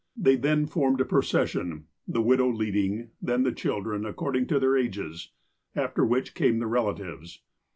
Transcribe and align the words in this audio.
They 0.17 0.35
then 0.35 0.65
formed 0.65 0.99
a 0.99 1.05
procession, 1.05 1.85
the 2.07 2.23
widow 2.23 2.49
leading, 2.51 3.11
then 3.21 3.43
the 3.43 3.51
children, 3.51 4.03
ac 4.03 4.13
cording 4.15 4.47
to 4.47 4.57
their 4.59 4.75
ages, 4.75 5.29
after 5.75 6.03
which 6.03 6.33
came 6.33 6.57
the 6.57 6.65
relatives. 6.65 7.43